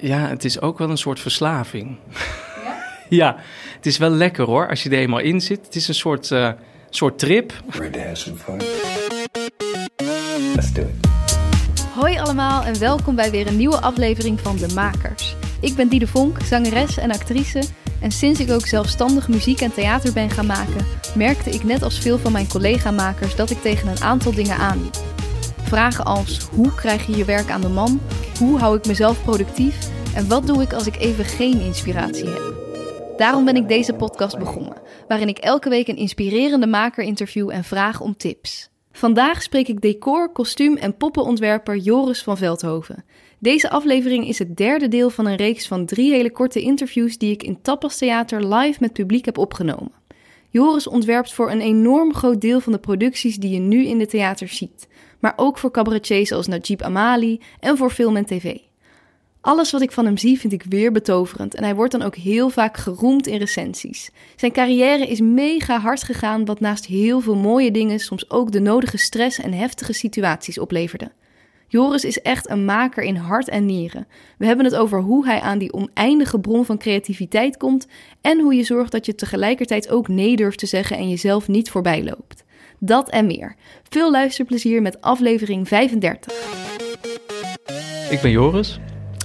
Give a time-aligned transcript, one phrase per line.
[0.00, 1.96] Ja, het is ook wel een soort verslaving.
[2.64, 2.76] Ja?
[3.18, 3.36] ja,
[3.76, 5.66] het is wel lekker hoor, als je er eenmaal in zit.
[5.66, 6.50] Het is een soort, uh,
[6.90, 7.52] soort trip.
[7.68, 8.56] Ready to have some fun?
[10.54, 11.08] Let's do it.
[11.94, 15.34] Hoi allemaal en welkom bij weer een nieuwe aflevering van De Makers.
[15.60, 17.62] Ik ben Diede Vonk, zangeres en actrice.
[18.00, 21.98] En sinds ik ook zelfstandig muziek en theater ben gaan maken, merkte ik net als
[21.98, 25.09] veel van mijn collega-makers dat ik tegen een aantal dingen aanliep.
[25.70, 28.00] Vragen als hoe krijg je je werk aan de man?
[28.38, 29.90] Hoe hou ik mezelf productief?
[30.14, 32.54] En wat doe ik als ik even geen inspiratie heb?
[33.16, 34.76] Daarom ben ik deze podcast begonnen,
[35.08, 38.70] waarin ik elke week een inspirerende maker interview en vraag om tips.
[38.92, 43.04] Vandaag spreek ik decor, kostuum en poppenontwerper Joris van Veldhoven.
[43.38, 47.32] Deze aflevering is het derde deel van een reeks van drie hele korte interviews die
[47.32, 49.92] ik in Tapas Theater live met publiek heb opgenomen.
[50.48, 54.06] Joris ontwerpt voor een enorm groot deel van de producties die je nu in de
[54.06, 54.88] theater ziet
[55.20, 58.56] maar ook voor cabaretiers als Najib Amali en voor film en tv.
[59.40, 62.16] Alles wat ik van hem zie vind ik weer betoverend en hij wordt dan ook
[62.16, 64.10] heel vaak geroemd in recensies.
[64.36, 68.60] Zijn carrière is mega hard gegaan, wat naast heel veel mooie dingen soms ook de
[68.60, 71.10] nodige stress en heftige situaties opleverde.
[71.68, 74.06] Joris is echt een maker in hart en nieren.
[74.38, 77.86] We hebben het over hoe hij aan die oneindige bron van creativiteit komt
[78.20, 81.70] en hoe je zorgt dat je tegelijkertijd ook nee durft te zeggen en jezelf niet
[81.70, 82.44] voorbij loopt.
[82.82, 83.54] Dat en meer.
[83.88, 86.32] Veel luisterplezier met aflevering 35.
[88.10, 88.80] Ik ben Joris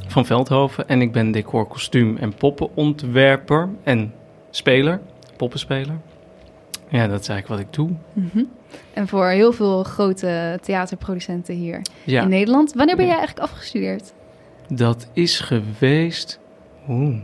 [0.08, 4.14] van Veldhoven en ik ben decor, kostuum en poppenontwerper en
[4.50, 5.02] speler,
[5.38, 5.98] poppenspeler.
[6.89, 7.89] Ja, dat is eigenlijk wat ik doe.
[8.14, 8.44] Mhm.
[8.94, 12.73] En voor heel veel grote theaterproducenten hier in Nederland.
[12.73, 14.14] Wanneer ben jij eigenlijk afgestudeerd?
[14.70, 16.39] Dat is geweest.
[16.89, 17.16] Oeh.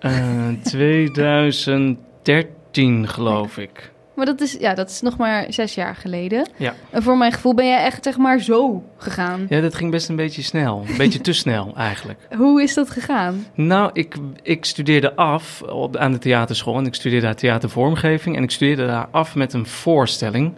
[0.00, 3.89] Uh, 2013, geloof ik.
[4.20, 6.48] Maar dat is, ja, dat is nog maar zes jaar geleden.
[6.56, 6.74] Ja.
[6.90, 9.46] En voor mijn gevoel ben jij echt zeg maar zo gegaan.
[9.48, 10.84] Ja, dat ging best een beetje snel.
[10.88, 12.18] Een beetje te snel eigenlijk.
[12.36, 13.46] Hoe is dat gegaan?
[13.54, 16.76] Nou, ik, ik studeerde af op, aan de theaterschool.
[16.76, 18.36] En ik studeerde daar theatervormgeving.
[18.36, 20.54] En ik studeerde daar af met een voorstelling.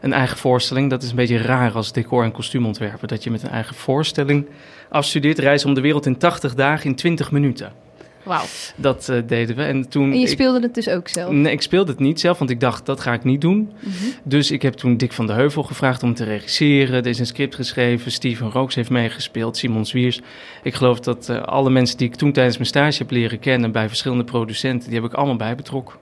[0.00, 0.90] Een eigen voorstelling.
[0.90, 3.08] Dat is een beetje raar als decor- en kostuumontwerper.
[3.08, 4.46] Dat je met een eigen voorstelling
[4.88, 5.38] afstudeert.
[5.38, 7.85] Reizen om de wereld in 80 dagen in 20 minuten.
[8.26, 8.44] Wauw.
[8.76, 9.62] Dat uh, deden we.
[9.62, 11.32] En, toen en je speelde het dus ook zelf?
[11.32, 13.72] Nee, ik speelde het niet zelf, want ik dacht, dat ga ik niet doen.
[13.80, 13.92] Mhm.
[14.22, 16.94] Dus ik heb toen Dick van de Heuvel gevraagd om te regisseren.
[16.94, 18.12] Er is een script geschreven.
[18.12, 19.56] Steven Rooks heeft meegespeeld.
[19.56, 20.20] Simon Zwiers.
[20.62, 23.72] Ik geloof dat uh, alle mensen die ik toen tijdens mijn stage heb leren kennen...
[23.72, 25.94] bij verschillende producenten, die heb ik allemaal bij betrokken.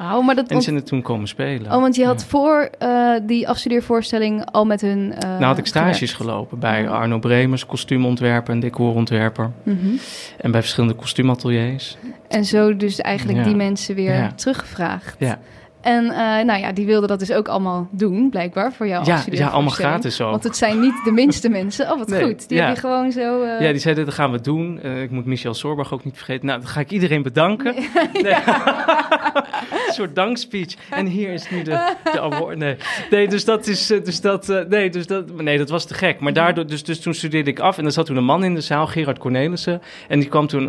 [0.00, 1.72] Oh, maar dat en zijn er toen komen spelen.
[1.72, 4.98] Oh, want je had voor uh, die afstudeervoorstelling al met hun...
[4.98, 9.50] Uh, nou had ik stages gelopen bij Arno Bremers, kostuumontwerper en decorontwerper.
[9.62, 9.98] Mm -hmm.
[10.40, 11.96] En bij verschillende kostuumateliers.
[12.28, 14.32] En zo dus eigenlijk die mensen weer ja.
[14.32, 15.16] teruggevraagd.
[15.18, 15.38] Ja.
[15.86, 19.04] En uh, nou ja, die wilden dat dus ook allemaal doen, blijkbaar, voor jou.
[19.04, 20.30] Ja, ja allemaal gratis zo.
[20.30, 21.90] Want het zijn niet de minste mensen.
[21.90, 22.48] Oh, wat goed.
[22.48, 22.66] Die ja.
[22.66, 23.42] heb je gewoon zo...
[23.42, 23.60] Uh...
[23.60, 24.80] Ja, die zeiden, dat gaan we doen.
[24.84, 26.46] Uh, ik moet Michel Sorbach ook niet vergeten.
[26.46, 27.74] Nou, dan ga ik iedereen bedanken.
[27.74, 28.22] Nee.
[28.22, 28.34] nee.
[29.86, 30.74] een soort dankspeech.
[30.90, 32.58] En hier is nu de, de award.
[32.58, 32.76] Nee.
[33.10, 33.86] nee, dus dat is...
[33.86, 36.20] Dus dat, nee, dus dat, nee, dat was te gek.
[36.20, 37.78] Maar daardoor, dus, dus toen studeerde ik af.
[37.78, 39.82] En er zat toen een man in de zaal, Gerard Cornelissen.
[40.08, 40.64] En die kwam toen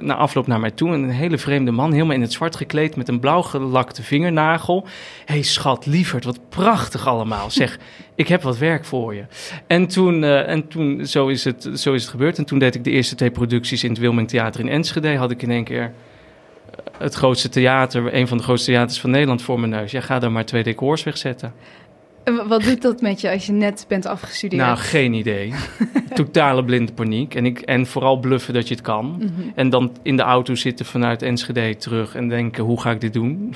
[0.00, 0.90] na afloop naar mij toe.
[0.90, 2.96] Een hele vreemde man, helemaal in het zwart gekleed...
[2.96, 4.86] met een blauw gelakte vingernagel.
[5.24, 7.50] Hé hey, schat, lieverd, wat prachtig allemaal.
[7.60, 7.78] Zeg,
[8.14, 9.24] ik heb wat werk voor je.
[9.66, 12.38] En toen, uh, en toen zo, is het, zo is het gebeurd.
[12.38, 15.16] En toen deed ik de eerste twee producties in het Wilming Theater in Enschede.
[15.16, 15.92] Had ik in één keer
[16.98, 19.90] het grootste theater, een van de grootste theaters van Nederland voor mijn neus.
[19.90, 21.52] Ja, ga daar maar twee decors wegzetten.
[22.24, 24.62] Wat doet dat met je als je net bent afgestudeerd?
[24.62, 25.54] Nou, geen idee.
[26.14, 27.34] Totale blinde paniek.
[27.34, 29.16] En, ik, en vooral bluffen dat je het kan.
[29.18, 29.48] Mhm.
[29.54, 33.12] En dan in de auto zitten vanuit Enschede terug en denken, hoe ga ik dit
[33.12, 33.54] doen?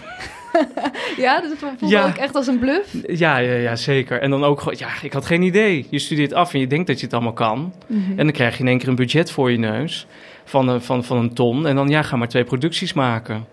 [1.17, 2.07] ja, dat voelt ja.
[2.07, 2.95] ook echt als een bluff?
[3.07, 4.21] Ja, ja, ja, zeker.
[4.21, 5.87] En dan ook gewoon, ja, ik had geen idee.
[5.91, 7.73] Je studeert af en je denkt dat je het allemaal kan.
[7.87, 8.11] Mhm.
[8.11, 10.07] En dan krijg je in één keer een budget voor je neus
[10.45, 11.67] van, van, van een ton.
[11.67, 13.47] En dan, ja, ga maar twee producties maken.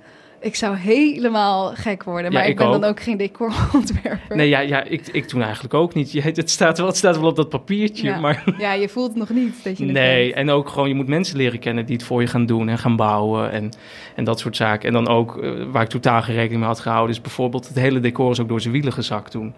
[0.44, 4.36] Ik zou helemaal gek worden, maar ik ben dan ook geen decorontwerper.
[4.36, 6.12] Nee, ja, ja ik, ik toen eigenlijk ook niet.
[6.12, 8.20] Je, het, staat wel, het staat wel op dat papiertje, ja.
[8.20, 8.44] maar...
[8.58, 11.60] Ja, je voelt nog niet dat je Nee, en ook gewoon, je moet mensen leren
[11.60, 13.72] kennen die het voor je gaan doen en gaan bouwen en,
[14.16, 14.88] en dat soort zaken.
[14.88, 17.80] En dan ook, uh, waar ik totaal geen rekening mee had gehouden, is bijvoorbeeld het
[17.80, 19.54] hele decor is ook door zijn wielen gezakt toen.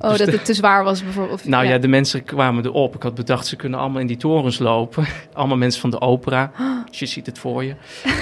[0.00, 1.44] Oh, dus dat het te zwaar was bijvoorbeeld?
[1.44, 1.78] Nou ja.
[1.78, 2.94] de mensen kwamen erop.
[2.94, 5.04] Ik had bedacht, ze kunnen allemaal in die torens lopen.
[5.32, 6.50] allemaal mensen van de opera.
[6.90, 7.74] je ziet het voor je.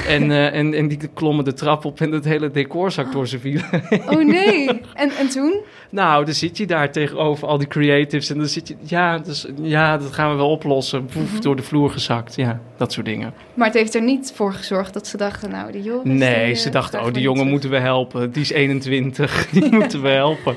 [0.08, 3.28] en, eh, en, en die klommen de trap op en het hele decor zak door
[3.28, 3.60] ze viel.
[4.10, 4.68] Oh nee.
[4.94, 5.60] En, en toen?
[5.90, 8.74] nou, dan zit je daar tegenover al die creatives en dan zit je...
[8.82, 11.04] Ja, dus, ja dat gaan we wel oplossen.
[11.06, 11.40] Poef, Mhm.
[11.40, 12.36] door de vloer gezakt.
[12.36, 13.34] Ja, dat soort dingen.
[13.54, 16.16] Maar het heeft er niet voor gezorgd dat ze dachten, nou, die jongen...
[16.16, 18.32] Nee, ze dachten, oh, die jongen moeten we helpen.
[18.32, 20.56] Die is 21, die moeten we helpen.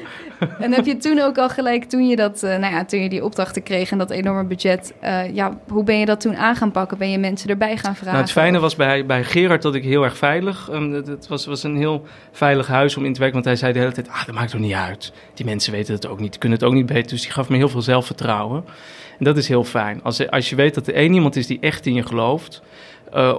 [0.60, 3.10] En heb je toen ook al gelijk, toen je, dat, eh, nou ja, toen je
[3.10, 4.94] die opdrachten kreeg en dat enorme budget...
[5.00, 6.98] eh, ja, hoe ben je dat toen aan gaan pakken?
[6.98, 8.06] Ben je mensen erbij gaan vragen?
[8.06, 10.70] Nou, het fijne was bij, bij Gerard dat ik heel erg veilig...
[10.72, 13.36] Um, het, het was, was een heel veilig huis om in te werken.
[13.36, 15.14] Want hij zei de hele tijd, ah, dat maakt toch niet uit.
[15.34, 17.10] Die mensen weten het ook niet, kunnen het ook niet beter.
[17.10, 18.64] Dus die gaf me heel veel zelfvertrouwen.
[19.20, 20.04] En dat is heel fijn.
[20.04, 22.62] Als, als je weet dat er één iemand is die echt in je gelooft...
[23.16, 23.34] uh,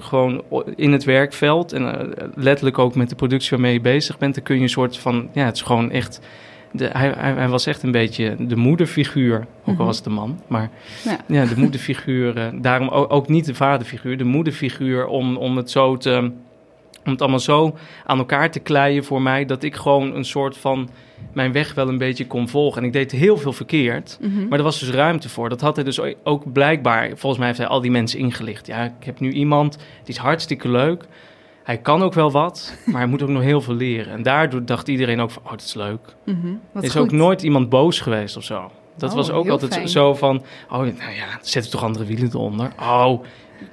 [0.00, 0.42] gewoon
[0.76, 4.34] in het werkveld en letterlijk ook met de productie waarmee je bezig bent...
[4.34, 6.20] dan kun je een soort van, ja, het is gewoon echt...
[6.76, 9.80] De, hij, hij, hij was echt een beetje de moederfiguur, ook Mhm.
[9.80, 10.40] al was het de man.
[10.46, 10.70] Maar
[11.04, 11.18] Ja.
[11.28, 15.70] ja, de moederfiguur, eh, daarom ook, ook niet de vaderfiguur, de moederfiguur om, om het
[15.70, 16.30] zo te...
[17.04, 17.76] Om het allemaal zo
[18.06, 20.88] aan elkaar te kleien voor mij, dat ik gewoon een soort van
[21.32, 22.80] mijn weg wel een beetje kon volgen.
[22.80, 24.48] En ik deed heel veel verkeerd, Mhm.
[24.48, 25.48] maar er was dus ruimte voor.
[25.48, 28.66] Dat had hij dus ook blijkbaar, volgens mij heeft hij al die mensen ingelicht.
[28.66, 31.04] Ja, ik heb nu iemand, die is hartstikke leuk.
[31.66, 34.12] Hij kan ook wel wat, maar hij moet ook nog heel veel leren.
[34.12, 36.14] En daardoor dacht iedereen ook van, oh, dat is leuk.
[36.24, 36.46] Mhm.
[36.72, 37.00] Er is goed.
[37.00, 38.70] ook nooit iemand boos geweest of zo.
[38.96, 39.88] Dat Oh, was ook altijd fijn.
[39.88, 42.72] zo van, oh, nou ja, zet er toch andere wielen eronder.
[42.80, 43.22] Oh,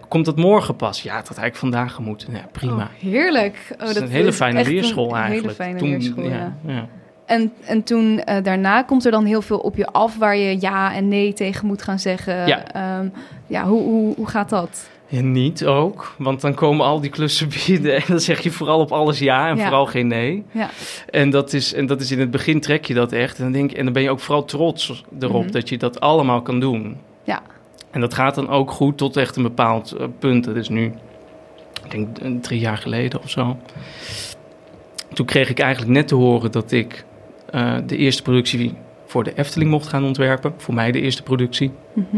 [0.08, 1.02] komt dat morgen pas?
[1.04, 2.34] Ja, het had eigenlijk vandaag gemoeten.
[2.34, 2.84] Ja, prima.
[2.84, 3.68] Oh, heerlijk.
[3.72, 5.58] Oh, dat is een hele fijne leerschool eigenlijk.
[5.58, 6.30] hele fijne leerschool, ja.
[6.30, 6.88] ja, ja.
[7.26, 10.58] En, en toen eh, daarna komt er dan heel veel op je af waar je
[10.62, 12.48] ja en nee tegen moet gaan zeggen.
[12.48, 12.72] Ja.
[12.72, 13.08] Ehm,
[13.48, 14.90] ja hoe, hoe, hoe gaat dat?
[15.08, 18.80] Ja, niet ook, want dan komen al die klussen binnen en dan zeg je vooral
[18.80, 19.64] op alles ja en Ja.
[19.64, 20.44] vooral geen nee.
[20.52, 20.70] Ja.
[21.10, 23.52] En dat, is, en dat is in het begin trek je dat echt en dan,
[23.52, 25.52] denk, en dan ben je ook vooral trots erop Mhm.
[25.52, 26.98] dat je dat allemaal kan doen.
[27.24, 27.42] Ja.
[27.92, 30.44] En dat gaat dan ook goed tot echt een bepaald eh, punt.
[30.44, 30.94] Dat is nu,
[31.90, 33.58] ik denk drie jaar geleden of zo.
[35.14, 37.06] Toen kreeg ik eigenlijk net te horen dat ik
[37.50, 38.74] eh, de eerste productie
[39.06, 40.54] voor de Efteling mocht gaan ontwerpen.
[40.58, 41.72] Voor mij de eerste productie.
[41.94, 42.18] Mhm.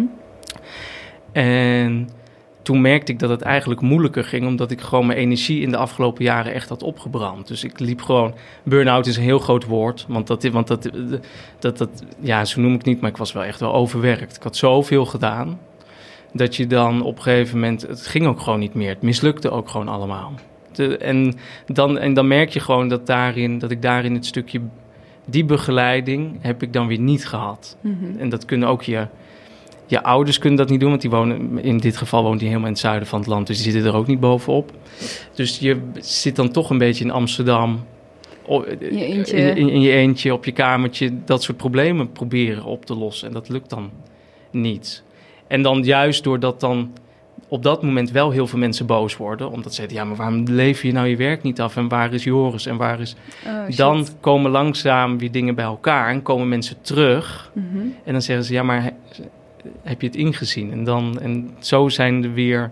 [1.32, 2.10] En
[2.66, 5.78] toen merkte ik dat het eigenlijk moeilijker ging, omdat ik gewoon mijn energie in de
[5.78, 7.48] afgelopen jaren echt had opgebrand.
[7.48, 8.34] Dus ik liep gewoon.
[8.64, 10.90] Burn-out is een heel groot woord, want dat, want dat,
[11.60, 14.36] dat, dat, ja, zo noem ik het niet, maar ik was wel echt wel overwerkt.
[14.36, 15.60] Ik had zoveel gedaan
[16.34, 18.90] dat je dan op een gegeven moment, het ging ook gewoon niet meer.
[18.90, 20.34] Het mislukte ook gewoon allemaal.
[20.74, 21.34] De, en,
[21.66, 24.62] dan, en dan merk je gewoon dat, daarin, dat ik daarin het stukje,
[25.26, 27.78] die begeleiding heb ik dan weer niet gehad.
[27.82, 28.18] Mhm.
[28.18, 29.08] En dat kunnen ook je,
[29.86, 32.68] je ouders kunnen dat niet doen, want die wonen, in dit geval woont die helemaal
[32.68, 34.72] in het zuiden van het land, dus die zitten er ook niet bovenop.
[35.34, 37.86] Dus je zit dan toch een beetje in Amsterdam,
[38.48, 39.38] In je eentje.
[39.38, 43.28] in, je eentje, op je kamertje, dat soort problemen proberen op te lossen.
[43.28, 43.90] En dat lukt dan
[44.52, 45.04] niet.
[45.48, 46.92] En dan juist doordat dan
[47.48, 50.44] op dat moment wel heel veel mensen boos worden, omdat ze zeggen, ja, maar waarom
[50.44, 51.78] lever je nou je werk niet af?
[51.78, 52.66] En waar is Joris?
[52.66, 53.16] En waar is...
[53.46, 53.78] Oh.
[53.78, 57.52] Dan komen langzaam weer dingen bij elkaar en komen mensen terug.
[57.54, 57.78] Mhm.
[58.04, 58.94] En dan zeggen ze, ja, maar
[59.82, 60.72] heb je het ingezien?
[60.72, 62.72] En, dan, en zo zijn er weer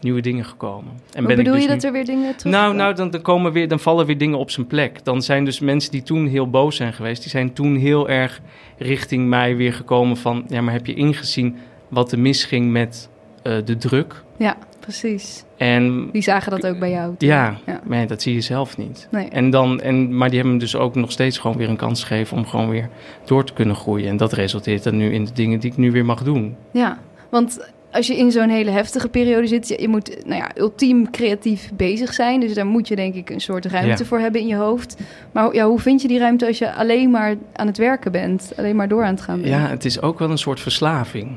[0.00, 0.92] nieuwe dingen gekomen.
[1.12, 2.94] En Hoe ben ik bedoel dus je nu- dat er weer dingen terug Nou, nou
[2.94, 5.04] dan, dan, komen weer, dan vallen weer dingen op zijn plek.
[5.04, 7.22] Dan zijn dus mensen die toen heel boos zijn geweest...
[7.22, 8.40] die zijn toen heel erg
[8.78, 10.44] richting mij weer gekomen van...
[10.48, 11.56] ja, maar heb je ingezien
[11.88, 13.08] wat er misging met
[13.42, 14.22] eh, de druk?
[14.36, 15.44] Ja, precies.
[15.64, 17.14] En Die zagen dat ook bij jou.
[17.16, 17.28] toen.
[17.28, 17.80] ja, Ja.
[17.84, 19.08] maar dat zie je zelf niet.
[19.10, 19.28] Nee.
[19.28, 22.04] En dan, en, maar die hebben hem dus ook nog steeds gewoon weer een kans
[22.04, 22.36] gegeven...
[22.36, 22.88] om gewoon weer
[23.24, 24.08] door te kunnen groeien.
[24.08, 26.56] En dat resulteert dan nu in de dingen die ik nu weer mag doen.
[26.70, 26.98] Ja,
[27.30, 31.70] want als je in zo'n hele heftige periode zit, je, moet nou ja, ultiem creatief
[31.74, 32.40] bezig zijn.
[32.40, 34.08] Dus daar moet je denk ik een soort ruimte Ja.
[34.08, 34.96] voor hebben in je hoofd.
[35.32, 38.52] Maar ja, hoe vind je die ruimte als je alleen maar aan het werken bent?
[38.56, 39.48] Alleen maar door aan het gaan bent?
[39.54, 41.36] Ja, het is ook wel een soort verslaving.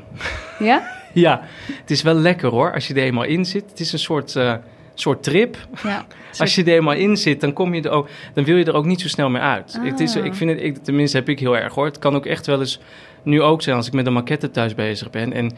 [0.58, 0.82] Ja?
[1.26, 1.40] Ja,
[1.72, 3.70] het is wel lekker hoor, als je er eenmaal in zit.
[3.70, 4.54] Het is een soort, eh,
[4.94, 5.56] soort trip.
[5.82, 6.06] Ja.
[6.38, 8.74] Als je er eenmaal in zit, dan, kom je er ook, dan wil je er
[8.74, 9.76] ook niet zo snel meer uit.
[9.78, 9.84] Ah.
[9.84, 11.84] Het is, ik vind het, ik, tenminste heb ik heel erg hoor.
[11.84, 12.80] Het kan ook echt wel eens
[13.22, 15.32] nu ook zijn als ik met een maquette thuis bezig ben.
[15.32, 15.52] En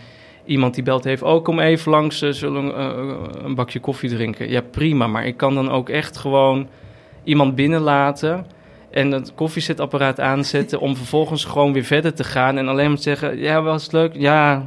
[0.45, 4.11] iemand die belt heeft, oh kom even langs, eh, zullen we eh, een bakje koffie
[4.11, 4.51] drinken.
[4.51, 6.69] Ja prima, maar ik kan dan ook echt gewoon
[7.25, 8.47] iemand binnenlaten...
[8.91, 12.59] En het koffiezetapparaat aanzetten om vervolgens gewoon weer verder te gaan.
[12.59, 14.15] En alleen maar te zeggen, ja, was het leuk?
[14.15, 14.67] Ja.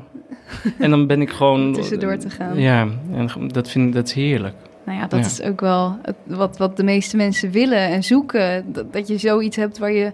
[0.80, 1.74] En dan ben ik gewoon...
[1.74, 2.60] Tussendoor te gaan.
[2.60, 4.56] Ja, en dat vind ik, dat is heerlijk.
[4.86, 5.26] Nou ja, dat Ja.
[5.26, 8.66] is ook wel wat, wat de meeste mensen willen en zoeken.
[8.74, 10.12] Dat, dat je zoiets hebt waar je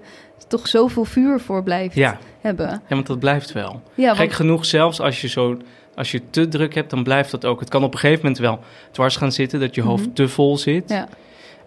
[0.47, 2.67] toch zoveel vuur voor blijft Ja, hebben.
[2.69, 3.81] ja want dat blijft wel.
[3.93, 5.57] Ja, Gek genoeg, zelfs als je zo...
[5.95, 7.59] Als je te druk hebt, dan blijft dat ook.
[7.59, 8.59] Het kan op een gegeven moment wel
[8.91, 10.13] dwars gaan zitten, dat je hoofd Mhm.
[10.13, 10.89] te vol zit.
[10.89, 11.07] ja.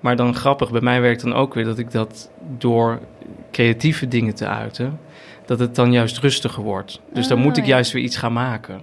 [0.00, 2.98] Maar dan grappig, bij mij werkt dan ook weer dat ik dat door
[3.50, 4.98] creatieve dingen te uiten,
[5.46, 7.00] dat het dan juist rustiger wordt.
[7.12, 7.68] Dus dan Ah, moet ik ja.
[7.70, 8.80] juist weer iets gaan maken.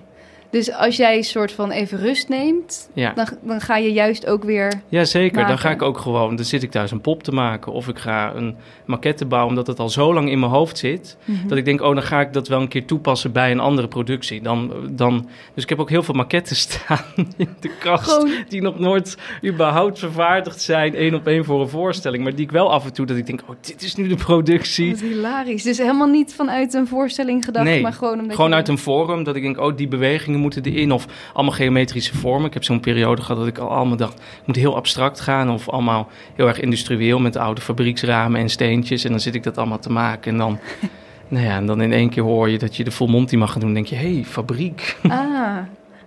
[0.51, 3.13] Dus als jij een soort van even rust neemt, Ja.
[3.13, 4.81] dan, dan ga je juist ook weer...
[4.87, 5.47] Ja, zeker.
[5.47, 7.71] Dan ga ik ook gewoon, dan zit ik thuis een pop te maken.
[7.71, 11.17] Of ik ga een maquette bouwen, omdat het al zo lang in mijn hoofd zit.
[11.25, 11.47] Mhm.
[11.47, 13.87] Dat ik denk, oh, dan ga ik dat wel een keer toepassen bij een andere
[13.87, 14.41] productie.
[14.41, 17.05] Dan, dan, dus ik heb ook heel veel maquettes staan
[17.37, 18.11] in de kast.
[18.11, 22.23] Gewoon, Die nog nooit überhaupt vervaardigd zijn, één op één voor een voorstelling.
[22.23, 24.15] Maar die ik wel af en toe, dat ik denk, oh, dit is nu de
[24.15, 24.89] productie.
[24.91, 25.63] wat hilarisch.
[25.63, 29.23] Dus helemaal niet vanuit een voorstelling gedacht, Nee, maar gewoon omdat Gewoon uit een forum,
[29.23, 30.91] dat ik denk, oh, die bewegingen moeten erin.
[30.91, 32.47] Of allemaal geometrische vormen.
[32.47, 35.49] Ik heb zo'n periode gehad dat ik al allemaal dacht, het moet heel abstract gaan.
[35.51, 39.03] Of allemaal heel erg industrieel met oude fabrieksramen en steentjes.
[39.03, 40.31] En dan zit ik dat allemaal te maken.
[40.31, 40.59] En dan,
[41.27, 43.51] nou ja, en dan in één keer hoor je dat je de Full Monty mag
[43.51, 43.73] gaan doen.
[43.73, 44.97] Dan denk je, hé, hey, fabriek.
[45.07, 45.57] Ah,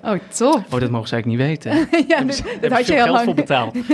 [0.02, 0.62] oh tof.
[0.70, 1.72] Oh, dat mogen ze eigenlijk niet weten.
[2.08, 3.24] ja, dit hebben had je heel geld lang...
[3.24, 3.74] voor betaald.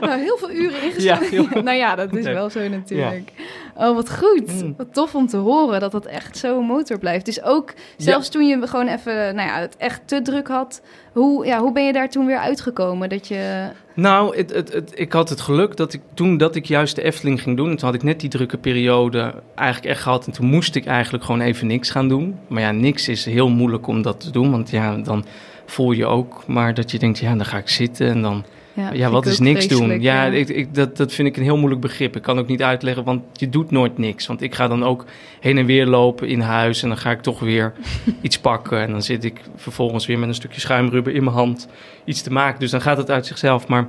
[0.00, 1.48] Nou, heel veel uren Ja, ingestoken.
[1.50, 2.34] heel- nou ja, dat is Nee.
[2.34, 3.32] wel zo natuurlijk.
[3.80, 4.62] Oh, wat goed.
[4.62, 4.74] Mm.
[4.76, 7.24] Wat tof om te horen dat dat echt zo motor blijft.
[7.24, 10.82] Dus ook zelfs toen je gewoon even nou ja, het echt te druk had...
[11.12, 13.08] Hoe, ja, hoe ben je daar toen weer uitgekomen?
[13.08, 13.68] Dat je...
[13.94, 17.02] Nou, het, het, het, ik had het geluk dat ik toen dat ik juist de
[17.02, 17.70] Efteling ging doen...
[17.70, 20.26] en toen had ik net die drukke periode eigenlijk echt gehad...
[20.26, 22.38] en toen moest ik eigenlijk gewoon even niks gaan doen.
[22.48, 24.50] Maar ja, niks is heel moeilijk om dat te doen...
[24.50, 25.24] want ja, dan
[25.66, 27.18] voel je ook maar dat je denkt...
[27.18, 28.44] ja, dan ga ik zitten en dan...
[28.74, 30.00] Ja, wat is niks doen?
[30.00, 32.16] Ja, Ik, ik, dat, dat vind ik een heel moeilijk begrip.
[32.16, 34.26] Ik kan ook niet uitleggen, want je doet nooit niks.
[34.26, 35.04] Want ik ga dan ook
[35.40, 36.82] heen en weer lopen in huis...
[36.82, 37.72] en dan ga ik toch weer
[38.22, 38.80] iets pakken...
[38.80, 41.68] en dan zit ik vervolgens weer met een stukje schuimrubber in mijn hand...
[42.04, 42.60] iets te maken.
[42.60, 43.66] Dus dan gaat het uit zichzelf.
[43.66, 43.88] Maar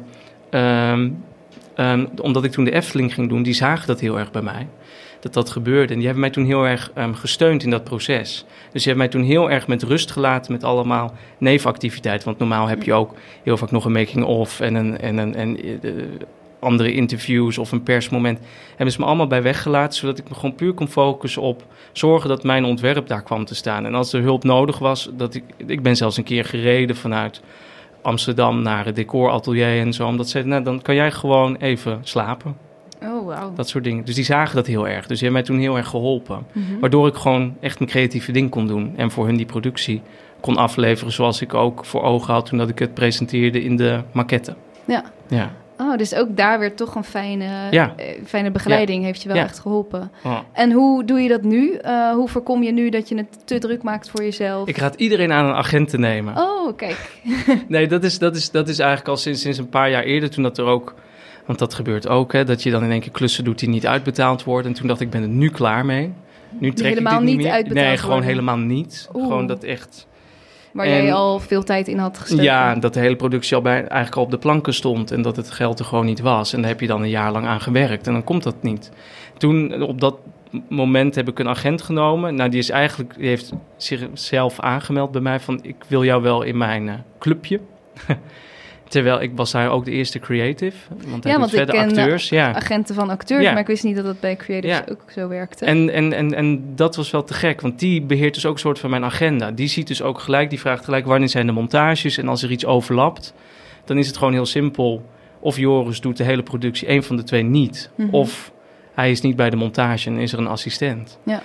[0.49, 1.09] ehm,
[1.75, 3.43] ehm, omdat ik toen de Efteling ging doen...
[3.43, 4.67] die zagen dat heel erg bij mij.
[5.21, 5.87] Dat dat gebeurde.
[5.87, 8.45] En die hebben mij toen heel erg ehm, gesteund in dat proces.
[8.71, 10.51] Dus die hebben mij toen heel erg met rust gelaten...
[10.51, 12.27] met allemaal nevenactiviteiten.
[12.27, 13.13] Want normaal heb je ook
[13.43, 14.59] heel vaak nog een making-of...
[14.59, 15.91] en, een, en, een, en eh,
[16.59, 18.39] andere interviews of een persmoment...
[18.69, 19.97] hebben ze me allemaal bij weggelaten...
[19.97, 21.63] zodat ik me gewoon puur kon focussen op...
[21.91, 23.85] zorgen dat mijn ontwerp daar kwam te staan.
[23.85, 25.09] En als er hulp nodig was...
[25.13, 27.41] Dat ik, ik ben zelfs een keer gereden vanuit
[28.01, 28.61] Amsterdam...
[28.61, 30.07] naar het decoratelier en zo.
[30.07, 32.70] Omdat ze nou, dan kan jij gewoon even slapen.
[33.03, 33.53] Oh, wauw.
[33.55, 34.05] Dat soort dingen.
[34.05, 35.07] Dus die zagen dat heel erg.
[35.07, 36.45] Dus die hebben mij toen heel erg geholpen.
[36.51, 36.79] Mhm.
[36.79, 38.93] Waardoor ik gewoon echt mijn creatieve ding kon doen.
[38.95, 40.01] En voor hun die productie
[40.39, 42.45] kon afleveren zoals ik ook voor ogen had...
[42.45, 44.55] toen dat ik het presenteerde in de maquette.
[44.85, 45.03] Ja.
[45.27, 45.51] Ja.
[45.77, 47.93] Oh, dus ook daar weer toch een fijne, Ja.
[47.97, 49.43] eh, fijne begeleiding heeft je wel Ja.
[49.43, 50.11] echt geholpen.
[50.23, 50.37] Oh.
[50.53, 51.73] En hoe doe je dat nu?
[51.75, 54.67] Eh, hoe voorkom je nu dat je het te druk maakt voor jezelf?
[54.67, 56.37] Ik raad iedereen aan een agent te nemen.
[56.37, 57.21] Oh, kijk.
[57.67, 60.29] Nee, dat is, dat, is, dat is eigenlijk al sinds, sinds een paar jaar eerder
[60.29, 60.93] toen dat er ook...
[61.45, 63.87] Want dat gebeurt ook, hè, dat je dan in één keer klussen doet die niet
[63.87, 64.71] uitbetaald worden.
[64.71, 66.13] En toen dacht ik, ik ben er nu klaar mee.
[66.59, 67.55] Nu trek helemaal ik dit niet niet meer.
[67.55, 68.29] uitbetaald Nee, gewoon worden.
[68.29, 69.09] helemaal niet.
[69.13, 69.23] Oeh.
[69.27, 70.07] Gewoon dat echt...
[70.73, 72.43] Waar En- jij al veel tijd in had gestoken.
[72.43, 75.35] Ja, dat de hele productie al bij, eigenlijk al op de planken stond en dat
[75.35, 76.53] het geld er gewoon niet was.
[76.53, 78.91] En daar heb je dan een jaar lang aan gewerkt en dan komt dat niet.
[79.37, 80.15] Toen, op dat
[80.69, 82.35] moment heb ik een agent genomen.
[82.35, 86.41] Nou, die is eigenlijk, die heeft zichzelf aangemeld bij mij van ik wil jou wel
[86.41, 87.59] in mijn eh, clubje.
[88.91, 90.77] Terwijl ik was daar ook de eerste creative.
[91.07, 92.29] Want hij Ja, want ik ken, acteurs.
[92.29, 92.53] Ja.
[92.53, 93.51] Agenten van acteurs, Ja.
[93.51, 94.85] maar ik wist niet dat dat bij creatives Ja.
[94.91, 95.65] ook zo werkte.
[95.65, 98.59] En, en, en, en dat was wel te gek, want die beheert dus ook een
[98.59, 99.51] soort van mijn agenda.
[99.51, 102.17] Die ziet dus ook gelijk, die vraagt gelijk wanneer zijn de montages.
[102.17, 103.33] En als er iets overlapt,
[103.85, 105.05] dan is het gewoon heel simpel.
[105.39, 107.89] Of Joris doet de hele productie, één van de twee niet.
[107.95, 108.15] Mhm.
[108.15, 108.51] Of
[108.93, 111.19] hij is niet bij de montage en is er een assistent.
[111.25, 111.41] Ja.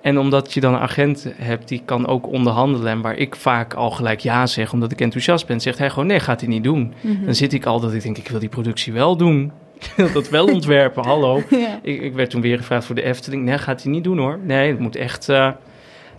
[0.00, 2.88] En omdat je dan een agent hebt die kan ook onderhandelen...
[2.92, 5.60] en waar ik vaak al gelijk ja zeg omdat ik enthousiast ben...
[5.60, 6.92] zegt hij gewoon nee, gaat hij niet doen.
[7.00, 7.24] Mhm.
[7.24, 9.52] Dan zit ik al dat ik denk, ik wil die productie wel doen.
[9.80, 11.42] Ik wil dat wel ontwerpen, hallo.
[11.50, 11.78] ja.
[11.82, 13.44] Ik, ik werd toen weer gevraagd voor de Efteling.
[13.44, 14.38] Nee, gaat hij niet doen hoor.
[14.42, 15.28] Nee, het moet echt...
[15.28, 15.50] eh,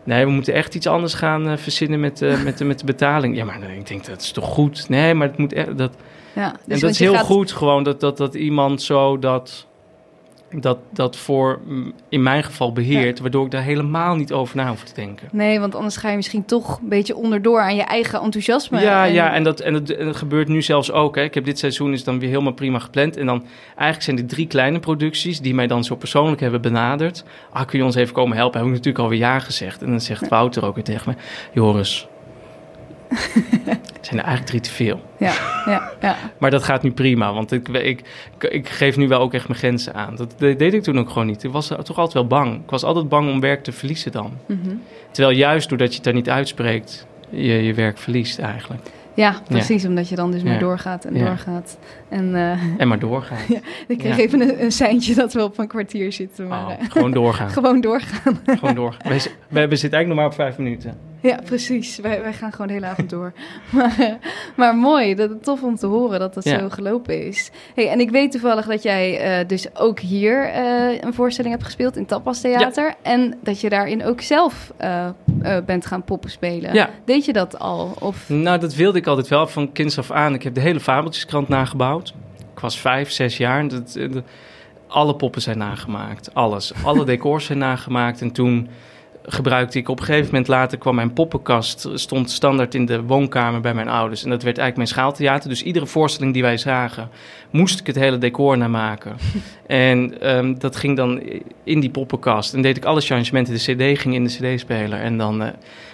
[0.04, 2.86] nee, we moeten echt iets anders gaan eh, verzinnen met, eh, met, de, met de
[2.86, 3.36] betaling.
[3.36, 4.90] Ja, maar dan- ik denk, dat is toch goed?
[4.90, 5.78] Nee, maar het moet echt...
[5.78, 5.94] Dat,
[6.36, 6.46] ja.
[6.46, 9.68] en Dus dat want is heel gaat- goed gewoon dat, dat, dat iemand zo dat,
[10.52, 13.20] dat, dat voor, mm, in mijn geval beheert...
[13.20, 15.30] waardoor ik daar helemaal niet over na hoef te denken.
[15.32, 18.82] Nee, want anders ga je misschien toch een beetje onderdoor aan je eigen enthousiasme.
[18.82, 21.16] Ja, ja en, dat, en, dat, en dat gebeurt nu zelfs ook.
[21.16, 21.22] Hè.
[21.22, 23.18] Ik heb dit seizoen is dan weer helemaal prima gepland.
[23.18, 27.24] En dan eigenlijk zijn er drie kleine producties die mij dan zo persoonlijk hebben benaderd.
[27.52, 28.60] Ah, kun je ons even komen helpen?
[28.60, 29.82] Heb ik natuurlijk alweer ja gezegd.
[29.82, 32.08] En dan zegt Wouter ook weer tegen me, Joris,
[34.02, 35.02] zijn er eigenlijk drie te veel.
[35.18, 35.34] Ja,
[35.66, 36.16] ja, ja.
[36.38, 38.02] Maar dat gaat nu prima, want ik, ik,
[38.40, 40.16] ik geef nu wel ook echt mijn grenzen aan.
[40.16, 41.44] Dat de- deed ik toen ook gewoon niet.
[41.44, 42.56] Ik was toch altijd wel bang.
[42.64, 44.32] Ik was altijd bang om werk te verliezen dan.
[44.46, 44.60] Mhm.
[45.12, 48.82] Terwijl juist doordat je het daar niet uitspreekt, je je werk verliest eigenlijk.
[49.14, 50.60] Ja, precies, omdat je dan dus maar Ja.
[50.60, 51.26] doorgaat en Ja.
[51.26, 51.78] doorgaat.
[52.10, 53.38] En eh, En maar doorgaan.
[53.88, 56.48] ik kreeg even een, een seintje dat we op een kwartier zitten.
[56.48, 57.50] Maar Oh, eh, gewoon doorgaan.
[57.60, 58.40] gewoon doorgaan.
[58.46, 59.12] gewoon doorgaan.
[59.12, 60.98] We, we zitten eigenlijk nog maar op vijf minuten.
[61.22, 61.98] Ja, precies.
[61.98, 63.34] Wij, wij gaan gewoon de hele avond door.
[63.70, 64.18] maar,
[64.56, 66.60] maar mooi, dat, tof om te horen dat dat Ja.
[66.60, 67.52] zo gelopen is.
[67.76, 71.66] Hey, en ik weet toevallig dat jij eh, dus ook hier eh, een voorstelling hebt
[71.66, 72.96] gespeeld in Tapas Theater.
[73.02, 75.08] En dat je daarin ook zelf eh,
[75.66, 76.74] bent gaan poppen spelen.
[76.74, 76.90] Ja.
[77.06, 77.96] Deed je dat al?
[78.00, 78.30] Of...
[78.30, 80.34] Nou, dat wilde ik altijd wel van kinds af aan.
[80.34, 82.14] Ik heb de hele Fabeltjeskrant nagebouwd.
[82.54, 83.68] Ik was vijf, zes jaar.
[83.68, 83.98] Dat,
[84.88, 86.34] alle poppen zijn nagemaakt.
[86.34, 86.74] Alles.
[86.84, 88.22] Alle decors zijn nagemaakt.
[88.22, 88.70] En toen
[89.26, 89.90] gebruikte ik.
[89.90, 93.88] Op een gegeven moment later kwam mijn poppenkast stond standaard in de woonkamer bij mijn
[93.88, 94.24] ouders.
[94.24, 95.50] En dat werd eigenlijk mijn schaaltheater.
[95.50, 97.10] Dus iedere voorstelling die wij zagen
[97.50, 99.16] moest ik het hele decor namaken.
[99.68, 101.22] En ehm, dat ging dan
[101.64, 102.54] in die poppenkast.
[102.54, 105.50] En deed ik alle changementen de cd ging in de cd-speler en dan eh,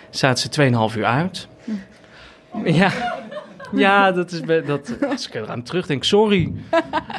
[0.09, 1.47] zaten ze 2,5 uur uit.
[2.63, 2.91] Ja
[3.73, 4.97] ja, dat is dat.
[5.09, 6.53] Als ik eraan terugdenk, sorry.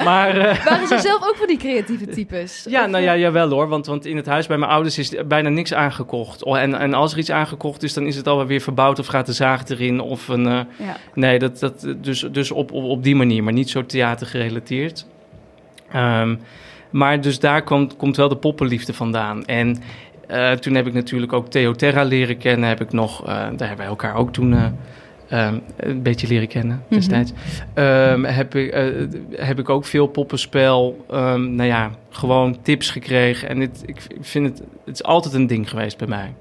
[0.05, 2.67] Maar eh, Waren ze zelf ook van die creatieve types?
[2.69, 3.69] ja, Of- nou ja, jawel hoor.
[3.69, 6.45] Want, want in het huis bij mijn ouders is bijna niks aangekocht.
[6.45, 9.07] Oh, En, en als er iets aangekocht is, dan is het alweer weer verbouwd of
[9.07, 10.01] gaat de zaag erin.
[10.01, 10.97] Of een, eh, Ja.
[11.15, 15.07] nee, dat, dat, dus, dus op, op, op die manier, maar niet zo theater gerelateerd.
[15.93, 16.37] Ehm,
[16.91, 19.45] maar dus daar komt, komt wel de poppenliefde vandaan.
[19.45, 19.83] En
[20.27, 22.69] eh, toen heb ik natuurlijk ook Theo Terra leren kennen.
[22.69, 24.77] Heb ik nog, daar hebben wij elkaar ook toen
[25.29, 26.95] eh, ehm, een beetje leren kennen Mhm.
[26.95, 27.33] destijds.
[27.75, 28.85] Ehm, heb, ik, eh,
[29.37, 33.49] heb ik ook veel poppenspel, ehm, nou ja, gewoon tips gekregen.
[33.49, 36.35] En het, ik vind het, het is altijd een ding geweest bij mij.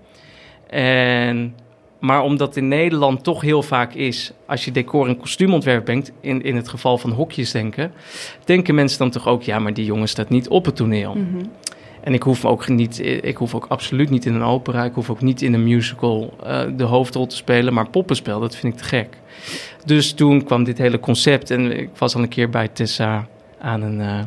[0.70, 1.56] En,
[2.00, 6.44] maar omdat in Nederland toch heel vaak is, als je decor en kostuumontwerp brengt, in,
[6.44, 7.92] in het geval van hokjes denken,
[8.46, 11.14] denken mensen dan toch ook, ja, maar die jongen staat niet op het toneel.
[11.16, 11.46] Mhm.
[12.08, 15.10] En ik hoef ook niet, ik hoef ook absoluut niet in een opera, ik hoef
[15.10, 18.80] ook niet in een musical eh, de hoofdrol te spelen, maar poppenspel, dat vind ik
[18.80, 19.18] te gek.
[19.86, 23.28] Dus toen kwam dit hele concept en ik was al een keer bij Tessa
[23.60, 24.20] aan een, eh,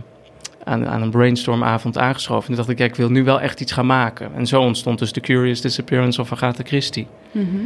[0.64, 2.40] aan, aan een brainstormavond aangeschoven.
[2.40, 4.30] En toen dacht ik, ja, ik wil nu wel echt iets gaan maken.
[4.34, 7.06] En zo ontstond dus The Curious Disappearance of Agatha Christie.
[7.32, 7.56] Mhm.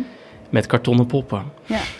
[0.49, 1.43] Met kartonnen poppen.
[1.65, 1.81] Ja.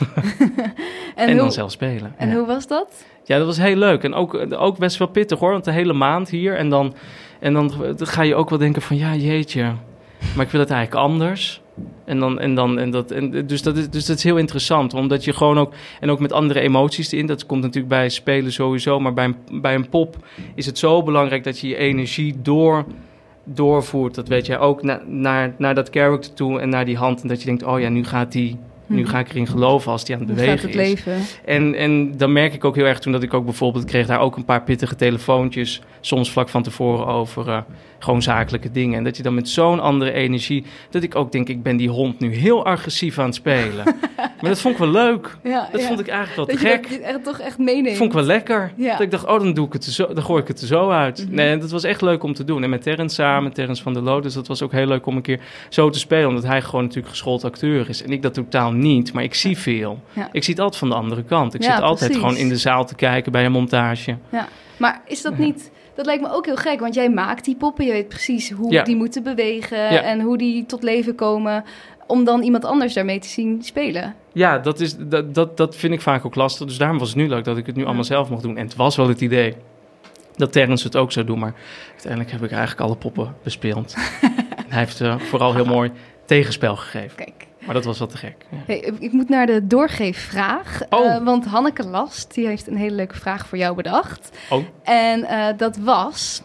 [1.15, 2.15] En, hoe, dan zelf spelen.
[2.17, 2.35] en ja.
[2.35, 3.05] hoe was dat?
[3.25, 4.03] Ja, dat was heel leuk.
[4.03, 5.51] En ook, ook best wel pittig hoor.
[5.51, 6.57] Want de hele maand hier.
[6.57, 6.95] En dan,
[7.45, 9.63] en dan ga je ook wel denken van ja, jeetje.
[10.37, 11.61] Maar ik wil het eigenlijk anders.
[12.05, 14.95] En dan, en dan, en dat, en dus, dat is, dus dat is heel interessant.
[14.95, 17.27] Omdat je gewoon ook, en ook met andere emoties erin.
[17.27, 19.01] Dat komt natuurlijk bij spelen sowieso.
[19.01, 20.17] Maar bij een, bij een pop
[20.55, 22.85] is het zo belangrijk dat je je energie door,
[23.45, 24.15] doorvoert.
[24.15, 27.23] Dat weet jij ook na, naar, naar dat character toe en naar die hand.
[27.23, 28.59] En dat je denkt, oh ja, nu gaat die.
[28.87, 29.11] Nu Mhm.
[29.11, 30.75] ga ik erin geloven als die aan het bewegen het is.
[30.75, 31.13] leven?
[31.45, 34.21] En, en dan merk ik ook heel erg toen dat ik ook bijvoorbeeld kreeg daar
[34.21, 37.59] ook een paar pittige telefoontjes, soms vlak van tevoren over eh,
[37.99, 38.99] gewoon zakelijke dingen.
[38.99, 41.89] En dat je dan met zo'n andere energie, dat ik ook denk, ik ben die
[41.89, 43.85] hond nu heel agressief aan het spelen.
[44.41, 45.37] maar dat vond ik wel leuk.
[45.45, 45.87] Ja, Dat ja.
[45.87, 46.91] vond ik eigenlijk wel dat je gek.
[46.91, 47.97] dat echt, toch echt meeneemt.
[47.97, 48.73] Vond ik wel lekker.
[48.77, 48.91] Ja.
[48.91, 50.91] Dat ik dacht, oh, dan, doe ik het zo, dan gooi ik het er zo
[50.91, 51.25] uit.
[51.27, 51.35] Mhm.
[51.35, 52.63] Nee, dat was echt leuk om te doen.
[52.63, 54.21] En met Terrence samen, Terrence van der Loo.
[54.21, 56.29] Dus dat was ook heel leuk om een keer zo te spelen.
[56.29, 58.03] Omdat hij gewoon natuurlijk geschoold acteur is.
[58.03, 60.03] En ik dat totaal niet, maar ik zie veel.
[60.13, 60.29] Ja.
[60.33, 61.55] Ik zie het altijd van de andere kant.
[61.55, 62.29] Ik Ja, zit altijd precies.
[62.29, 64.17] gewoon in de zaal te kijken bij een montage.
[64.77, 65.71] Maar is dat niet...
[65.95, 67.85] Dat lijkt me ook heel gek, want jij maakt die poppen.
[67.87, 68.83] Je weet precies hoe Ja.
[68.83, 70.03] die moeten bewegen Ja.
[70.03, 71.65] en hoe die tot leven komen.
[72.07, 74.15] Om dan iemand anders daarmee te zien spelen.
[74.33, 76.67] Ja, dat, is, dat, dat, dat vind ik vaak ook lastig.
[76.67, 77.87] Dus daarom was het nu leuk dat ik het nu Ja.
[77.87, 78.57] allemaal zelf mocht doen.
[78.57, 79.55] En het was wel het idee
[80.37, 81.39] dat Terrence het ook zou doen.
[81.39, 81.55] Maar
[81.91, 83.95] uiteindelijk heb ik eigenlijk alle poppen bespeeld.
[84.57, 85.91] en hij heeft eh, vooral heel mooi
[86.27, 87.17] tegenspel gegeven.
[87.17, 88.37] Kijk, Maar dat was wel te gek.
[88.51, 88.57] Ja.
[88.67, 90.83] hey, ik moet naar de doorgeefvraag.
[90.91, 91.07] Oh.
[91.07, 94.31] Eh, want Hanneke Last, die heeft een hele leuke vraag voor jou bedacht.
[94.51, 94.65] Oh.
[94.83, 96.43] En eh, dat was...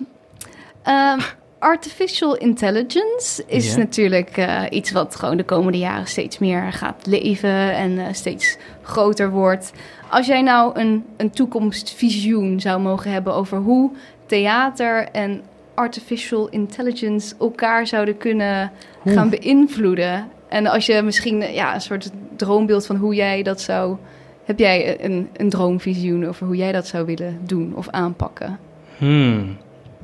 [0.83, 1.19] ehm,
[1.59, 7.75] artificial intelligence is natuurlijk eh, iets wat gewoon de komende jaren steeds meer gaat leven
[7.75, 9.71] en steeds groter wordt.
[10.09, 13.91] Als jij nou een, een toekomstvisioen zou mogen hebben over hoe
[14.25, 15.41] theater en
[15.73, 18.71] artificial intelligence elkaar zouden kunnen
[19.05, 20.27] gaan beïnvloeden.
[20.49, 23.97] En als je misschien ja, een soort droombeeld van hoe jij dat zou.
[24.43, 28.59] Heb jij een, een droomvisioen over hoe jij dat zou willen doen of aanpakken?
[28.97, 29.57] Hmm.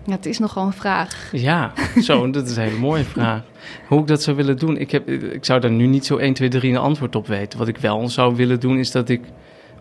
[0.06, 1.30] Ja, het is nogal een vraag.
[1.32, 3.42] Ja, zo, dat is een hele mooie vraag.
[3.88, 6.34] Hoe ik dat zou willen doen, ik, heb, ik zou daar nu niet zo 1,
[6.34, 7.60] 2, 3 een antwoord op weten.
[7.60, 9.22] Wat ik wel zou willen doen, is dat ik,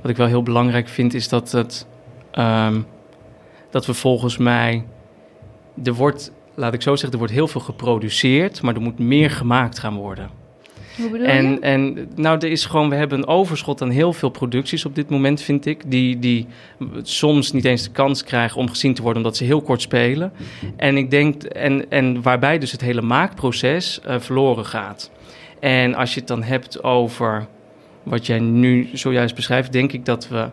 [0.00, 1.86] wat ik wel heel belangrijk vind, is dat, het,
[2.30, 2.80] ehm,
[3.70, 4.84] dat we volgens mij,
[5.84, 9.30] er wordt, laat ik zo zeggen, er wordt heel veel geproduceerd, maar er moet meer
[9.30, 10.43] gemaakt gaan worden.
[10.96, 11.58] Hoe bedoel En, je?
[11.60, 15.10] en nou, er is gewoon, we hebben een overschot aan heel veel producties op dit
[15.10, 15.82] moment, vind ik.
[15.86, 16.46] Die, die
[17.02, 20.32] soms niet eens de kans krijgen om gezien te worden, omdat ze heel kort spelen.
[20.76, 25.10] En ik denk, en, en waarbij dus het hele maakproces eh, verloren gaat.
[25.60, 27.46] En als je het dan hebt over
[28.02, 30.48] wat jij nu zojuist beschrijft, denk ik dat we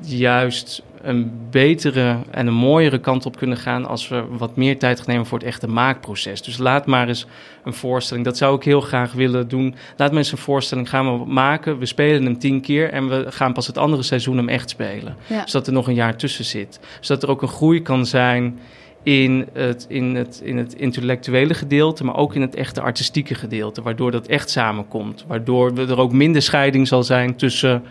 [0.00, 4.98] juist een betere en een mooiere kant op kunnen gaan als we wat meer tijd
[4.98, 6.42] gaan nemen voor het echte maakproces.
[6.42, 7.26] Dus laat maar eens
[7.64, 8.24] een voorstelling.
[8.24, 9.74] Dat zou ik heel graag willen doen.
[9.96, 11.78] Laat mensen een voorstelling gaan we maken.
[11.78, 15.16] We spelen hem tien keer en we gaan pas het andere seizoen hem echt spelen.
[15.26, 15.46] Ja.
[15.46, 16.80] Zodat er nog een jaar tussen zit.
[17.00, 18.58] Zodat er ook een groei kan zijn
[19.02, 23.82] in het, in, het, in het intellectuele gedeelte, maar ook in het echte artistieke gedeelte.
[23.82, 25.24] Waardoor dat echt samenkomt.
[25.26, 27.82] Waardoor er ook minder scheiding zal zijn tussen,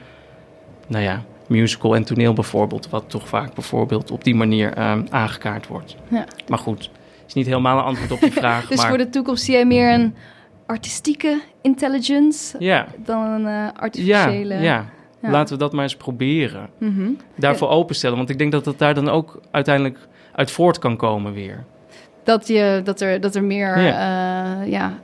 [0.88, 2.90] nou ja, musical en toneel bijvoorbeeld.
[2.90, 5.96] Wat toch vaak bijvoorbeeld op die manier uh, aangekaart wordt.
[6.08, 6.26] Ja.
[6.48, 6.90] Maar goed,
[7.28, 8.68] is niet helemaal een antwoord op die vraag.
[8.68, 8.88] dus maar...
[8.88, 10.16] voor de toekomst zie jij meer een
[10.66, 12.88] artistieke intelligence ja.
[13.06, 14.54] dan een uh, artificiële...
[14.54, 14.86] Ja, ja.
[15.22, 15.30] Ja.
[15.30, 16.70] Laten we dat maar eens proberen.
[16.78, 17.18] Mm -hmm.
[17.36, 18.18] Daarvoor openstellen.
[18.18, 19.98] Want ik denk dat het daar dan ook uiteindelijk
[20.32, 21.64] uit voort kan komen weer.
[22.24, 25.00] Dat, je, dat, er, dat er meer, ja, uh, ja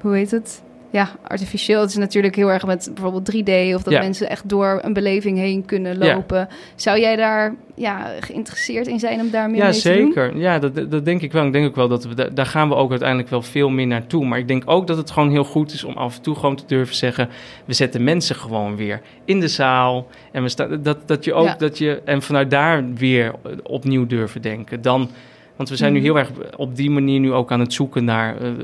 [0.00, 0.62] hoe heet het?
[0.90, 1.80] Ja, artificieel.
[1.80, 3.74] Het is natuurlijk heel erg met bijvoorbeeld 3D...
[3.74, 4.00] of dat Ja.
[4.00, 6.14] mensen echt door een beleving heen kunnen Ja.
[6.14, 6.48] lopen.
[6.74, 10.06] Zou jij daar ja, geïnteresseerd in zijn om daar meer Ja, mee te doen?
[10.06, 10.36] zeker.
[10.36, 11.46] Ja, dat, dat denk ik wel.
[11.46, 13.86] Ik denk ook wel dat we da- daar gaan we ook uiteindelijk wel veel meer
[13.86, 14.24] naartoe.
[14.26, 16.56] Maar ik denk ook dat het gewoon heel goed is om af en toe gewoon
[16.56, 17.28] te durven zeggen:
[17.64, 20.06] we zetten mensen gewoon weer in de zaal.
[20.32, 21.54] En we staan dat, dat je ook Ja.
[21.58, 24.82] dat je en vanuit daar weer opnieuw durven denken.
[24.82, 25.10] Dan.
[25.56, 26.06] Want we zijn nu Mhm.
[26.06, 28.36] heel erg op die manier nu ook aan het zoeken naar.
[28.40, 28.54] eh, eh,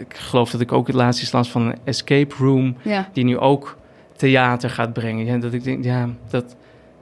[0.00, 3.24] ik geloof dat ik ook het laatst iets las van een escape room Ja, die
[3.24, 3.76] nu ook
[4.16, 5.24] theater gaat brengen.
[5.26, 6.56] Ja, dat ik denk, ja, dat,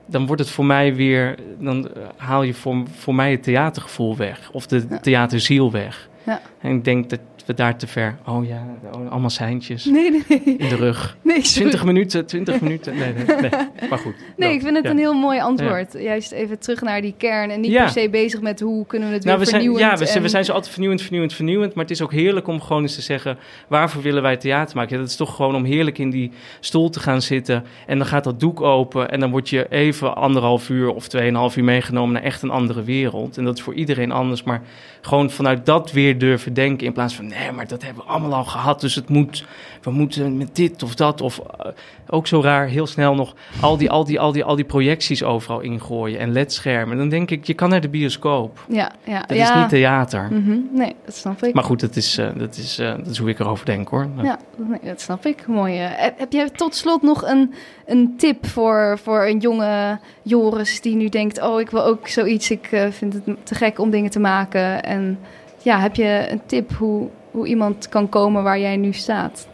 [0.07, 4.51] dan wordt het voor mij weer, dan haal je voor, voor mij het theatergevoel weg,
[4.53, 4.99] of de Ja.
[4.99, 6.09] theaterziel weg.
[6.27, 6.41] Ja.
[6.61, 8.67] En ik denk dat we daar te ver, oh ja,
[9.09, 11.17] allemaal seintjes nee, nee, in de rug.
[11.23, 11.69] nee sorry.
[11.69, 13.51] 20 minuten, 20 minuten, nee, nee, nee.
[13.89, 14.15] maar goed.
[14.37, 14.91] Nee, ik vind het ja.
[14.91, 15.93] een heel mooi antwoord.
[15.93, 17.83] Juist even terug naar die kern en niet Ja.
[17.83, 20.23] per se bezig met hoe kunnen we het Nou, weer we zijn, ja, we, zijn-
[20.23, 21.75] we zijn zo altijd vernieuwend, vernieuwend, vernieuwend.
[21.75, 23.39] Maar het is ook heerlijk om gewoon eens te zeggen...
[23.69, 24.93] waarvoor willen wij theater maken?
[24.93, 27.65] Ja, dat is toch gewoon om heerlijk in die stoel te gaan zitten...
[27.87, 29.11] en dan gaat dat doek open...
[29.11, 32.13] en dan word je even anderhalf uur of tweeënhalf uur meegenomen...
[32.15, 33.37] naar echt een andere wereld.
[33.37, 34.43] En dat is voor iedereen anders.
[34.43, 34.63] Maar
[35.01, 36.87] gewoon vanuit dat weer durven denken...
[36.87, 38.81] in plaats van, nee, maar dat hebben we allemaal al gehad...
[38.81, 39.45] dus het moet,
[39.83, 41.21] we moeten met dit of dat...
[41.21, 41.67] of eh,
[42.09, 43.35] ook zo raar, heel snel nog...
[43.61, 46.97] al die, al die, al die, al die projecties overal ingooien en ledschermen.
[46.97, 48.65] Dan denk ik, je kan naar de bioscoop...
[48.69, 49.55] Ja, ja, Dat ja.
[49.55, 50.29] is niet theater.
[50.33, 51.55] Mhm, Nee, dat snap ik.
[51.55, 54.07] Maar goed, dat is, eh, dat, is, eh, dat is hoe ik erover denk hoor.
[54.23, 55.47] Ja, nee, dat snap ik.
[55.47, 55.79] Mooi.
[55.79, 55.89] eh.
[56.17, 57.55] Heb- jij tot slot nog een,
[57.87, 62.51] een tip voor, voor een jonge Joris die nu denkt: Oh, ik wil ook zoiets.
[62.51, 64.83] Ik vind het te gek om dingen te maken.
[64.83, 65.19] En
[65.63, 69.49] ja, heb je een tip hoe, hoe iemand kan komen waar jij nu staat?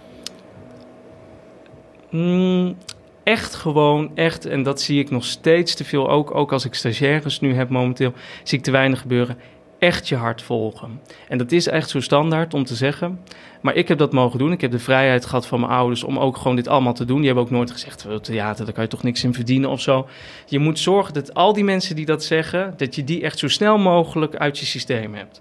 [2.10, 2.76] Mm,
[3.22, 6.74] echt gewoon, echt, en dat zie ik nog steeds te veel, ook, ook als ik
[6.74, 8.12] stagiaires nu heb momenteel,
[8.42, 9.36] zie ik te weinig gebeuren.
[9.78, 11.00] Echt je hart volgen.
[11.28, 13.20] En dat is echt zo standaard om te zeggen.
[13.60, 14.52] Maar ik heb dat mogen doen.
[14.52, 17.16] Ik heb de vrijheid gehad van mijn ouders om ook gewoon dit allemaal te doen.
[17.16, 19.80] Die hebben ook nooit gezegd, "Wel, theater, daar kan je toch niks in verdienen of
[19.80, 20.08] zo.
[20.46, 23.48] Je moet zorgen dat al die mensen die dat zeggen, dat je die echt zo
[23.48, 25.40] snel mogelijk uit je systeem hebt.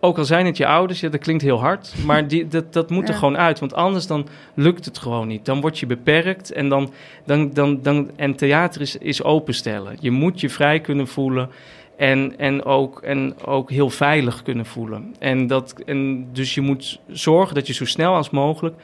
[0.00, 2.90] Ook al zijn het je ouders, ja, dat klinkt heel hard, maar die, dat, dat
[2.90, 3.18] moet er Ja.
[3.18, 3.58] gewoon uit.
[3.58, 5.44] Want anders dan lukt het gewoon niet.
[5.44, 6.92] Dan word je beperkt en, dan,
[7.24, 9.96] dan, dan, dan, en theater is, is openstellen.
[10.00, 11.50] Je moet je vrij kunnen voelen
[11.96, 15.14] en, en, ook, en ook heel veilig kunnen voelen.
[15.18, 18.74] En dat, en dus je moet zorgen dat je zo snel als mogelijk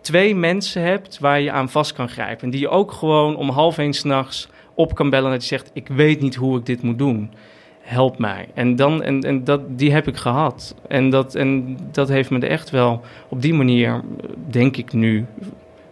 [0.00, 2.44] twee mensen hebt waar je aan vast kan grijpen.
[2.44, 5.70] En die je ook gewoon om half één s'nachts op kan bellen dat je zegt,
[5.72, 7.30] ik weet niet hoe ik dit moet doen
[7.86, 8.48] help mij.
[8.54, 10.74] En, dan, en, en dat, die heb ik gehad.
[10.88, 14.00] En dat, en dat heeft me er echt wel op die manier,
[14.50, 15.26] denk ik nu,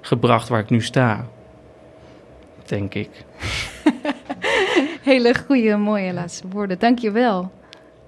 [0.00, 1.26] gebracht waar ik nu sta.
[2.66, 3.10] Denk ik.
[5.02, 6.78] Hele goede, mooie laatste woorden.
[6.78, 7.50] Dank je wel.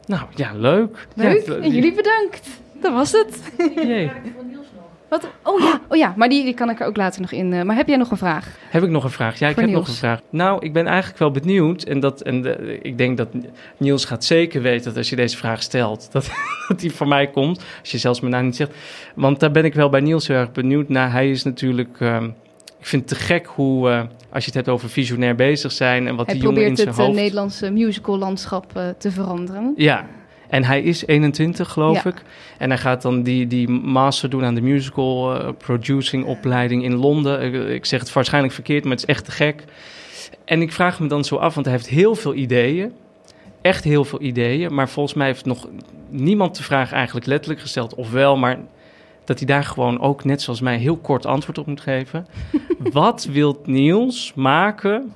[0.06, 1.06] Nou ja, leuk.
[1.14, 1.46] Leuk.
[1.46, 2.48] Ja, en jullie bedankt.
[2.80, 3.52] Dat was het.
[3.74, 4.10] Jee.
[5.08, 5.28] Wat?
[5.42, 7.52] Oh ja, oh ja, maar die, die kan ik er ook later nog in.
[7.52, 8.56] eh, maar heb jij nog een vraag?
[8.70, 9.38] Heb ik nog een vraag?
[9.38, 10.20] Ja, ik Voor heb nog een vraag.
[10.30, 11.82] Nou, ik ben eigenlijk wel benieuwd.
[11.82, 13.28] En, dat, en eh, ik denk dat
[13.76, 16.30] Niels gaat zeker weten dat als je deze vraag stelt, dat,
[16.68, 17.64] dat die van mij komt.
[17.80, 18.70] Als je zelfs mijn naam niet zegt.
[19.14, 21.12] Want daar ben ik wel bij Niels heel erg benieuwd naar.
[21.12, 21.96] Hij is natuurlijk.
[22.00, 22.28] ehm,
[22.86, 23.98] ik vind het te gek hoe, eh,
[24.30, 26.78] als je het hebt over visionair bezig zijn en wat Hij die jongen in probeert
[26.78, 27.18] zijn het eh, hoofd...
[27.18, 29.72] Nederlandse musicallandschap eh, te veranderen.
[29.76, 30.06] Ja,
[30.48, 32.10] en hij is 21, geloof Ja.
[32.10, 32.22] ik.
[32.58, 36.94] En hij gaat dan die, die master doen aan de musical eh, producing opleiding in
[36.94, 37.42] Londen.
[37.42, 39.64] Ik, ik zeg het waarschijnlijk verkeerd, maar het is echt te gek.
[40.44, 42.92] En ik vraag me dan zo af, want hij heeft heel veel ideeën.
[43.60, 44.74] Echt heel veel ideeën.
[44.74, 45.68] Maar volgens mij heeft nog
[46.08, 47.94] niemand de vraag eigenlijk letterlijk gesteld.
[47.94, 48.58] Of wel, maar
[49.24, 52.26] dat hij daar gewoon ook, net zoals mij, heel kort antwoord op moet geven.
[52.92, 55.12] Wat wilt Niels maken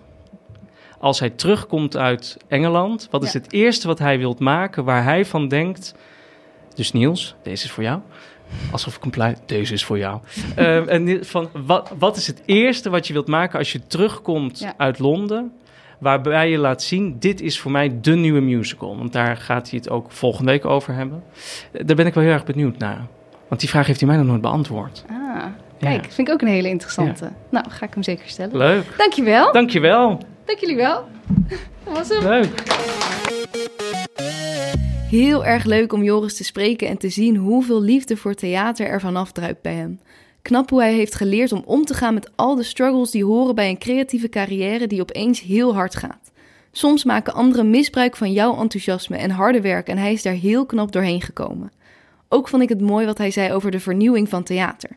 [1.01, 3.09] als hij terugkomt uit Engeland?
[3.11, 3.39] Wat is Ja.
[3.41, 5.95] het eerste wat hij wilt maken waar hij van denkt...
[6.75, 8.01] Dus Niels, deze is voor jou.
[8.73, 10.21] Alsof ik compleet, deze is voor jou.
[10.57, 14.59] Ehm, en van, wat, wat is het eerste wat je wilt maken als je terugkomt
[14.59, 14.75] Ja.
[14.77, 15.53] uit Londen?
[15.99, 18.97] Waarbij je laat zien, dit is voor mij de nieuwe musical.
[18.99, 21.23] Want daar gaat hij het ook volgende week over hebben.
[21.73, 23.07] Eh, Daar ben ik wel heel erg benieuwd naar.
[23.49, 25.05] Want die vraag heeft hij mij nog nooit beantwoord.
[25.11, 25.45] Ah,
[25.79, 26.11] kijk, Ja.
[26.11, 27.31] vind ik ook een hele interessante.
[27.51, 28.57] Nou, ga ik hem zeker stellen.
[28.57, 28.85] Leuk.
[28.97, 29.53] Dankjewel.
[29.53, 30.21] Dankjewel.
[30.51, 31.05] Dank jullie wel.
[31.85, 32.23] Dat was hem.
[32.23, 32.63] Leuk.
[35.11, 39.01] Heel erg leuk om Joris te spreken en te zien hoeveel liefde voor theater er
[39.01, 40.01] vanaf druipt bij hem.
[40.43, 43.55] Knap hoe hij heeft geleerd om om te gaan met al de struggles die horen
[43.55, 46.31] bij een creatieve carrière die opeens heel hard gaat.
[46.73, 50.67] Soms maken anderen misbruik van jouw enthousiasme en harde werk en hij is daar heel
[50.67, 51.73] knap doorheen gekomen.
[52.29, 54.91] Ook vond ik het mooi wat hij zei over de vernieuwing van theater.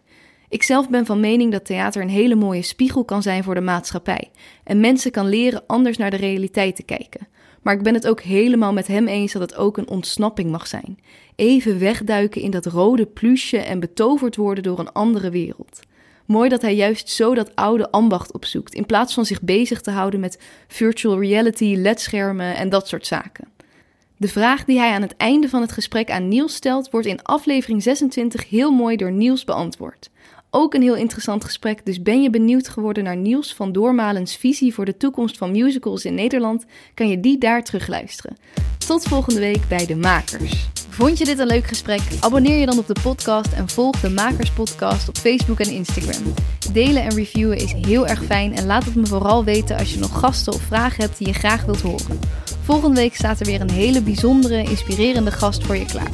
[0.54, 3.62] Ik zelf ben van mening dat theater een hele mooie spiegel kan zijn voor de
[3.62, 4.32] maatschappij
[4.64, 7.28] en mensen kan leren anders naar de realiteit te kijken.
[7.62, 10.68] Maar ik ben het ook helemaal met hem eens dat het ook een ontsnapping mag
[10.68, 11.00] zijn.
[11.36, 15.80] Even wegduiken in dat rode plusje en betoverd worden door een andere wereld.
[16.26, 19.92] Mooi dat hij juist zo dat oude ambacht opzoekt, in plaats van zich bezig te
[19.92, 23.48] houden met virtual reality, ledschermen en dat soort zaken.
[24.18, 27.24] De vraag die hij aan het einde van het gesprek aan Niels stelt, wordt in
[27.24, 30.12] aflevering 26 heel mooi door Niels beantwoord.
[30.56, 34.74] Ook een heel interessant gesprek, dus ben je benieuwd geworden naar Niels van Doormalens visie
[34.74, 38.38] voor de toekomst van musicals in Nederland, kan je die daar terugluisteren.
[38.78, 40.70] Tot volgende week bij De Makers.
[40.90, 42.02] Vond je dit een leuk gesprek?
[42.20, 46.34] Abonneer je dan op de podcast en volg de Makers Podcast op Facebook en Instagram.
[46.74, 50.00] Delen en reviewen is heel erg fijn en laat het me vooral weten als je
[50.00, 52.20] nog gasten of vragen hebt die je graag wilt horen.
[52.64, 56.10] Volgende week staat er weer een hele bijzondere, inspirerende gast voor je klaar.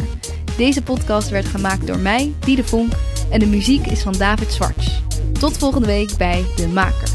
[0.58, 2.92] Deze podcast werd gemaakt door mij, Diede Vonk,
[3.30, 5.02] en de muziek is van David Zwarts.
[5.40, 7.14] Tot volgende week bij De Makers.